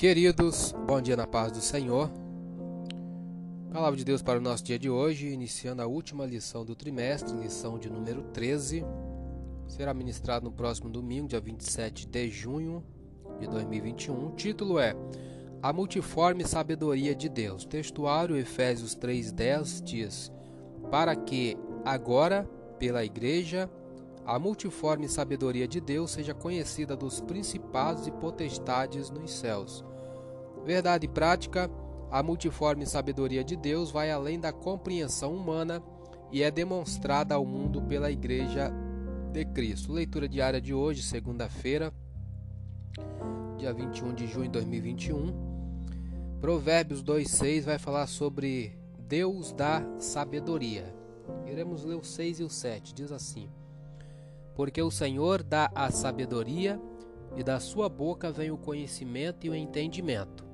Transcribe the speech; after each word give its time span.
Queridos, 0.00 0.74
bom 0.86 0.98
dia 0.98 1.14
na 1.14 1.26
paz 1.26 1.52
do 1.52 1.60
Senhor. 1.60 2.10
Palavra 3.70 3.98
de 3.98 4.02
Deus 4.02 4.22
para 4.22 4.38
o 4.38 4.40
nosso 4.40 4.64
dia 4.64 4.78
de 4.78 4.88
hoje, 4.88 5.28
iniciando 5.28 5.82
a 5.82 5.86
última 5.86 6.24
lição 6.24 6.64
do 6.64 6.74
trimestre, 6.74 7.36
lição 7.36 7.78
de 7.78 7.90
número 7.90 8.22
13. 8.32 8.82
Será 9.68 9.92
ministrado 9.92 10.46
no 10.46 10.52
próximo 10.52 10.88
domingo, 10.88 11.28
dia 11.28 11.38
27 11.38 12.06
de 12.06 12.30
junho 12.30 12.82
de 13.38 13.46
2021. 13.46 14.28
O 14.28 14.30
título 14.30 14.78
é 14.78 14.96
A 15.62 15.70
Multiforme 15.70 16.46
Sabedoria 16.46 17.14
de 17.14 17.28
Deus. 17.28 17.66
Textuário 17.66 18.38
Efésios 18.38 18.96
3:10 18.96 19.82
diz: 19.84 20.32
Para 20.90 21.14
que 21.14 21.58
agora, 21.84 22.48
pela 22.78 23.04
igreja, 23.04 23.70
a 24.24 24.38
multiforme 24.38 25.08
sabedoria 25.08 25.66
de 25.66 25.80
Deus 25.80 26.10
seja 26.10 26.34
conhecida 26.34 26.96
dos 26.96 27.20
principados 27.20 28.06
e 28.06 28.10
potestades 28.10 29.10
nos 29.10 29.32
céus. 29.32 29.84
Verdade 30.64 31.08
prática, 31.08 31.70
a 32.10 32.22
multiforme 32.22 32.86
sabedoria 32.86 33.42
de 33.42 33.56
Deus 33.56 33.90
vai 33.90 34.10
além 34.10 34.38
da 34.38 34.52
compreensão 34.52 35.34
humana 35.34 35.82
e 36.30 36.42
é 36.42 36.50
demonstrada 36.50 37.34
ao 37.34 37.44
mundo 37.44 37.82
pela 37.82 38.10
Igreja 38.10 38.72
de 39.32 39.44
Cristo. 39.44 39.92
Leitura 39.92 40.28
diária 40.28 40.60
de 40.60 40.74
hoje, 40.74 41.02
segunda-feira, 41.02 41.92
dia 43.56 43.72
21 43.72 44.14
de 44.14 44.26
junho 44.26 44.44
de 44.44 44.52
2021. 44.52 45.50
Provérbios 46.40 47.02
2,6 47.02 47.62
vai 47.62 47.78
falar 47.78 48.06
sobre 48.06 48.78
Deus 48.98 49.52
da 49.52 49.82
sabedoria. 49.98 50.94
Iremos 51.46 51.84
ler 51.84 51.96
o 51.96 52.04
6 52.04 52.40
e 52.40 52.44
o 52.44 52.48
7. 52.48 52.94
Diz 52.94 53.12
assim: 53.12 53.48
porque 54.60 54.82
o 54.82 54.90
Senhor 54.90 55.42
dá 55.42 55.70
a 55.74 55.90
sabedoria, 55.90 56.78
e 57.34 57.42
da 57.42 57.58
sua 57.58 57.88
boca 57.88 58.30
vem 58.30 58.50
o 58.50 58.58
conhecimento 58.58 59.46
e 59.46 59.48
o 59.48 59.54
entendimento. 59.54 60.44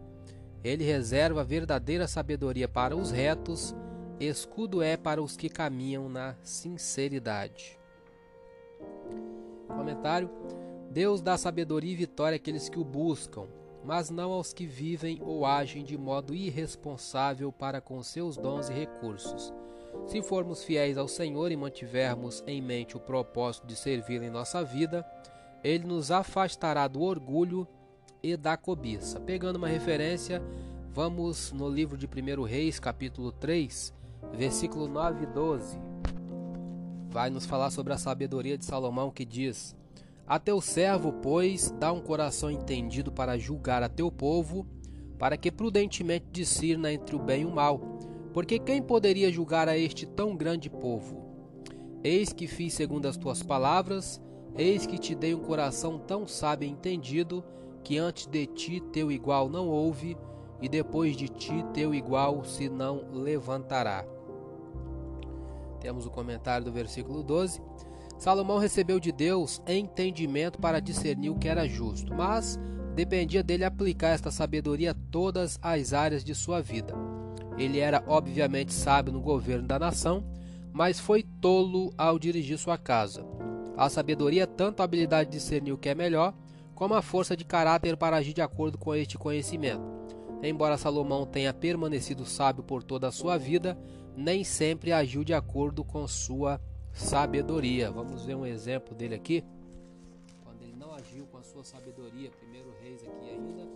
Ele 0.63 0.85
reserva 0.85 1.41
a 1.41 1.45
verdadeira 1.45 2.07
sabedoria 2.07 2.69
para 2.69 2.97
os 2.97 3.11
retos, 3.11 3.75
escudo 4.21 4.81
é 4.81 4.97
para 4.97 5.21
os 5.21 5.37
que 5.37 5.49
caminham 5.49 6.09
na 6.09 6.37
sinceridade. 6.41 7.77
Comentário: 9.67 10.31
Deus 10.89 11.21
dá 11.21 11.37
sabedoria 11.37 11.91
e 11.91 11.97
vitória 11.97 12.37
àqueles 12.37 12.69
que 12.69 12.79
o 12.79 12.85
buscam, 12.85 13.49
mas 13.85 14.09
não 14.09 14.31
aos 14.31 14.53
que 14.53 14.67
vivem 14.69 15.19
ou 15.21 15.45
agem 15.45 15.83
de 15.83 15.99
modo 15.99 16.33
irresponsável 16.33 17.51
para 17.51 17.81
com 17.81 18.01
seus 18.05 18.37
dons 18.37 18.69
e 18.69 18.73
recursos. 18.73 19.53
Se 20.07 20.23
formos 20.23 20.63
fiéis 20.63 20.97
ao 20.97 21.09
Senhor 21.09 21.51
e 21.51 21.57
mantivermos 21.57 22.43
em 22.47 22.63
mente 22.63 22.97
o 22.97 23.01
propósito 23.01 23.67
de 23.67 23.75
servir 23.75 24.23
em 24.23 24.31
nossa 24.31 24.63
vida, 24.63 25.05
ele 25.65 25.85
nos 25.85 26.11
afastará 26.11 26.87
do 26.87 27.03
orgulho 27.03 27.67
e 28.23 28.37
da 28.37 28.57
cobiça. 28.57 29.19
Pegando 29.21 29.57
uma 29.57 29.69
referência, 29.69 30.41
vamos 30.93 31.51
no 31.53 31.69
livro 31.69 31.97
de 31.97 32.07
1 32.07 32.43
Reis, 32.45 32.79
capítulo 32.79 33.33
3, 33.33 33.93
versículo 34.33 34.87
9 34.87 35.25
e 35.25 35.27
12. 35.27 35.79
Vai 37.09 37.31
nos 37.31 37.47
falar 37.47 37.71
sobre 37.71 37.93
a 37.93 37.99
sabedoria 37.99 38.57
de 38.57 38.65
Salomão 38.65 39.11
que 39.11 39.25
diz: 39.25 39.75
A 40.27 40.39
teu 40.39 40.61
servo, 40.61 41.15
pois, 41.15 41.71
dá 41.81 41.93
um 41.93 42.01
coração 42.01 42.51
entendido 42.51 43.11
para 43.11 43.39
julgar 43.39 43.83
a 43.83 43.89
teu 43.89 44.11
povo, 44.11 44.67
para 45.19 45.37
que 45.37 45.51
prudentemente 45.51 46.27
discirna 46.31 46.93
entre 46.93 47.17
o 47.17 47.19
bem 47.19 47.43
e 47.43 47.47
o 47.47 47.51
mal 47.51 47.96
porque 48.37 48.59
quem 48.59 48.83
poderia 48.83 49.33
julgar 49.33 49.67
a 49.67 49.79
este 49.79 50.05
tão 50.05 50.37
grande 50.37 50.69
povo? 50.69 51.25
Eis 52.05 52.35
que 52.35 52.47
fiz 52.47 52.75
segundo 52.75 53.07
as 53.07 53.17
tuas 53.17 53.43
palavras, 53.43 54.21
eis 54.59 54.85
que 54.85 54.99
te 54.99 55.15
dei 55.15 55.35
um 55.35 55.41
coração 55.41 55.99
tão 55.99 56.29
sábio 56.29 56.69
e 56.69 56.71
entendido, 56.71 57.43
que 57.83 57.97
antes 57.97 58.27
de 58.27 58.45
ti 58.45 58.79
teu 58.93 59.11
igual 59.11 59.49
não 59.49 59.71
houve, 59.71 60.19
e 60.61 60.69
depois 60.69 61.17
de 61.17 61.31
ti 61.31 61.65
teu 61.73 61.95
igual 61.95 62.45
se 62.45 62.69
não 62.69 63.11
levantará. 63.11 64.05
Temos 65.81 66.05
o 66.05 66.11
comentário 66.11 66.67
do 66.67 66.73
versículo 66.73 67.23
12. 67.23 67.59
Salomão 68.19 68.59
recebeu 68.59 69.01
de 69.01 69.13
Deus 69.13 69.63
entendimento 69.67 70.59
para 70.59 70.79
discernir 70.79 71.31
o 71.31 71.39
que 71.39 71.49
era 71.49 71.67
justo, 71.67 72.15
mas 72.15 72.61
dependia 72.95 73.43
dele 73.43 73.65
aplicar 73.65 74.09
esta 74.09 74.31
sabedoria 74.31 74.91
a 74.91 75.11
todas 75.11 75.59
as 75.63 75.95
áreas 75.95 76.23
de 76.23 76.35
sua 76.35 76.61
vida. 76.61 77.16
Ele 77.59 77.79
era 77.79 78.05
obviamente 78.07 78.73
sábio 78.73 79.13
no 79.13 79.21
governo 79.21 79.67
da 79.67 79.79
nação, 79.79 80.23
mas 80.73 81.01
foi 81.01 81.23
tolo 81.23 81.93
ao 81.97 82.19
dirigir 82.19 82.59
sua 82.59 82.77
casa. 82.77 83.25
A 83.77 83.89
sabedoria 83.89 84.43
é 84.43 84.47
tanto 84.47 84.81
a 84.81 84.85
habilidade 84.85 85.31
de 85.31 85.37
discernir 85.37 85.73
o 85.73 85.79
que 85.79 85.89
é 85.89 85.95
melhor, 85.95 86.35
como 86.75 86.95
a 86.95 87.01
força 87.01 87.37
de 87.37 87.45
caráter 87.45 87.97
para 87.97 88.17
agir 88.17 88.35
de 88.35 88.43
acordo 88.43 88.77
com 88.77 88.95
este 88.95 89.17
conhecimento. 89.17 89.83
Embora 90.43 90.77
Salomão 90.77 91.25
tenha 91.25 91.53
permanecido 91.53 92.27
sábio 92.27 92.63
por 92.63 92.83
toda 92.83 93.09
a 93.09 93.13
sua 93.13 93.39
vida, 93.39 93.77
nem 94.15 94.45
sempre 94.45 94.93
agiu 94.93 95.25
de 95.25 95.33
acordo 95.33 95.83
com 95.83 96.07
sua 96.07 96.61
sabedoria. 96.93 97.91
Vamos 97.91 98.25
ver 98.25 98.35
um 98.35 98.47
exemplo 98.47 98.95
dele 98.95 99.15
aqui. 99.15 99.43
Quando 100.45 100.63
ele 100.63 100.77
não 100.77 100.95
agiu 100.95 101.27
com 101.27 101.39
a 101.39 101.43
sua 101.43 101.65
sabedoria, 101.65 102.31
primeiro 102.31 102.71
Reis 102.83 103.03
aqui 103.03 103.31
ainda, 103.31 103.67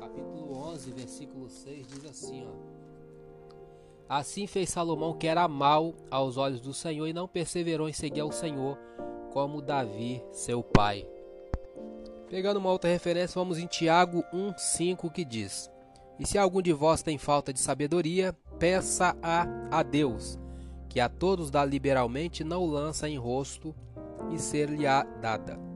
capítulo 0.00 0.56
11, 0.68 0.90
versículo 0.92 1.48
6 1.50 1.86
diz 1.86 2.04
assim, 2.06 2.46
ó: 2.46 2.83
Assim 4.08 4.46
fez 4.46 4.70
Salomão 4.70 5.14
que 5.14 5.26
era 5.26 5.48
mal 5.48 5.94
aos 6.10 6.36
olhos 6.36 6.60
do 6.60 6.74
Senhor 6.74 7.06
e 7.06 7.12
não 7.12 7.26
perseverou 7.26 7.88
em 7.88 7.92
seguir 7.92 8.20
ao 8.20 8.30
Senhor 8.30 8.78
como 9.32 9.62
Davi, 9.62 10.22
seu 10.30 10.62
pai. 10.62 11.06
Pegando 12.28 12.58
uma 12.58 12.70
outra 12.70 12.90
referência, 12.90 13.40
vamos 13.40 13.58
em 13.58 13.66
Tiago 13.66 14.22
1:5 14.32 15.10
que 15.10 15.24
diz: 15.24 15.70
E 16.18 16.26
se 16.26 16.38
algum 16.38 16.62
de 16.62 16.72
vós 16.72 17.02
tem 17.02 17.18
falta 17.18 17.52
de 17.52 17.60
sabedoria, 17.60 18.32
peça 18.58 19.16
a 19.22 19.46
a 19.70 19.82
Deus, 19.82 20.38
que 20.88 21.00
a 21.00 21.08
todos 21.08 21.50
dá 21.50 21.64
liberalmente, 21.64 22.44
não 22.44 22.66
lança 22.66 23.08
em 23.08 23.18
rosto 23.18 23.74
e 24.30 24.38
ser-lhe-á 24.38 25.02
dada. 25.20 25.73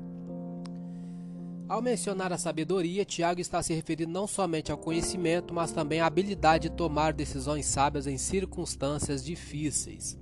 Ao 1.69 1.83
mencionar 1.83 2.33
a 2.33 2.39
sabedoria, 2.39 3.05
Tiago 3.05 3.43
está 3.43 3.63
se 3.63 3.75
referindo 3.75 4.11
não 4.11 4.27
somente 4.27 4.73
ao 4.73 4.79
conhecimento, 4.79 5.53
mas 5.53 5.71
também 5.71 6.01
à 6.01 6.07
habilidade 6.07 6.71
de 6.71 6.75
tomar 6.75 7.13
decisões 7.13 7.67
sábias 7.67 8.07
em 8.07 8.17
circunstâncias 8.17 9.23
difíceis. 9.23 10.19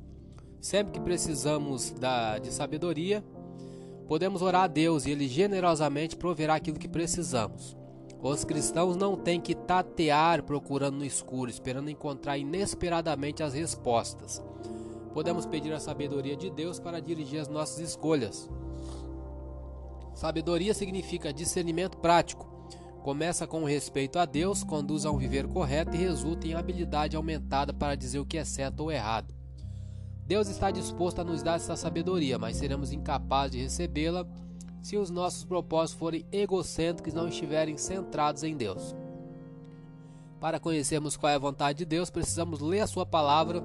Sempre 0.61 0.95
que 0.95 1.01
precisamos 1.01 1.93
da, 1.93 2.39
de 2.39 2.53
sabedoria, 2.53 3.25
podemos 4.09 4.43
orar 4.43 4.65
a 4.65 4.67
Deus 4.67 5.07
e 5.07 5.13
Ele 5.13 5.29
generosamente 5.29 6.17
proverá 6.17 6.57
aquilo 6.57 6.81
que 6.81 6.89
precisamos. 6.89 7.77
Os 8.21 8.43
cristãos 8.43 8.97
não 8.97 9.17
têm 9.17 9.41
que 9.41 9.55
tatear 9.55 10.43
procurando 10.43 10.97
no 10.97 11.05
escuro, 11.05 11.49
esperando 11.49 11.89
encontrar 11.89 12.37
inesperadamente 12.37 13.45
as 13.45 13.55
respostas. 13.55 14.43
Podemos 15.15 15.47
pedir 15.47 15.73
a 15.73 15.79
sabedoria 15.79 16.37
de 16.37 16.51
Deus 16.51 16.81
para 16.81 16.99
dirigir 16.99 17.41
as 17.41 17.47
nossas 17.47 17.79
escolhas. 17.79 18.51
Sabedoria 20.17 20.73
significa 20.73 21.31
discernimento 21.31 21.99
prático. 21.99 22.47
Começa 23.03 23.47
com 23.47 23.63
o 23.63 23.67
respeito 23.67 24.19
a 24.19 24.25
Deus, 24.25 24.65
conduz 24.65 25.05
a 25.05 25.11
um 25.11 25.19
viver 25.19 25.47
correto 25.47 25.95
e 25.95 25.99
resulta 25.99 26.49
em 26.49 26.55
habilidade 26.55 27.15
aumentada 27.15 27.75
para 27.75 27.95
dizer 27.95 28.19
o 28.19 28.25
que 28.25 28.39
é 28.39 28.45
certo 28.45 28.81
ou 28.81 28.91
errado. 28.91 29.35
Deus 30.27 30.49
está 30.49 30.71
disposto 30.71 31.21
a 31.21 31.25
nos 31.25 31.43
dar 31.43 31.57
essa 31.57 31.77
sabedoria, 31.77 32.39
mas 32.39 32.57
seremos 32.57 32.93
incapazes 32.93 33.53
de 33.53 33.63
recebê-la 33.65 34.27
se 34.81 34.97
os 34.97 35.11
nossos 35.11 35.45
propósitos 35.45 35.99
forem 35.99 36.25
egocêntricos 36.33 37.13
e 37.13 37.17
não 37.17 37.29
estiverem 37.29 37.77
centrados 37.77 38.43
em 38.43 38.57
Deus. 38.57 38.97
Para 40.41 40.59
conhecermos 40.59 41.15
qual 41.15 41.31
é 41.31 41.35
a 41.35 41.39
vontade 41.39 41.81
de 41.81 41.85
Deus, 41.85 42.09
precisamos 42.09 42.61
ler 42.61 42.81
a 42.81 42.87
Sua 42.87 43.05
palavra 43.05 43.63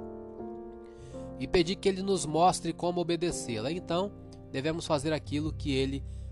e 1.40 1.48
pedir 1.48 1.78
que 1.78 1.88
Ele 1.88 2.04
nos 2.04 2.26
mostre 2.26 2.74
como 2.74 3.00
obedecê-la. 3.00 3.72
Então, 3.72 4.12
devemos 4.52 4.86
fazer 4.86 5.14
aquilo 5.14 5.54
que 5.54 5.72
Ele 5.72 6.04